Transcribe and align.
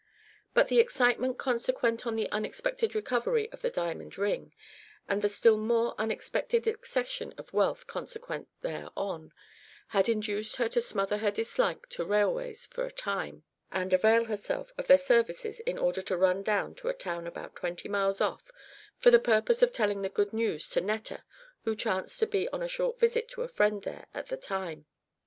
But 0.55 0.67
the 0.69 0.79
excitement 0.79 1.37
consequent 1.37 2.07
on 2.07 2.15
the 2.15 2.27
unexpected 2.31 2.95
recovery 2.95 3.51
of 3.51 3.61
the 3.61 3.69
diamond 3.69 4.17
ring, 4.17 4.51
and 5.07 5.21
the 5.21 5.29
still 5.29 5.57
more 5.57 5.93
unexpected 5.99 6.65
accession 6.65 7.35
of 7.37 7.53
wealth 7.53 7.85
consequent 7.85 8.47
thereon, 8.61 9.31
had 9.89 10.09
induced 10.09 10.55
her 10.55 10.67
to 10.69 10.81
smother 10.81 11.17
her 11.17 11.29
dislike 11.29 11.87
to 11.89 12.03
railways 12.03 12.65
for 12.65 12.83
a 12.83 12.91
time, 12.91 13.43
and 13.71 13.93
avail 13.93 14.25
herself 14.25 14.73
of 14.75 14.87
their 14.87 14.97
services 14.97 15.59
in 15.59 15.77
order 15.77 16.01
to 16.01 16.17
run 16.17 16.41
down 16.41 16.73
to 16.73 16.89
a 16.89 16.93
town 16.95 17.27
about 17.27 17.55
twenty 17.55 17.87
miles 17.87 18.19
off 18.19 18.49
for 18.97 19.11
the 19.11 19.19
purpose 19.19 19.61
of 19.61 19.71
telling 19.71 20.01
the 20.01 20.09
good 20.09 20.33
news 20.33 20.67
to 20.69 20.81
Netta, 20.81 21.23
who 21.63 21.75
chanced 21.75 22.17
to 22.21 22.25
be 22.25 22.49
on 22.49 22.63
a 22.63 22.67
short 22.67 22.99
visit 22.99 23.29
to 23.29 23.43
a 23.43 23.47
friend 23.47 23.83
there 23.83 24.07
at 24.15 24.29
the 24.29 24.37
time. 24.37 24.87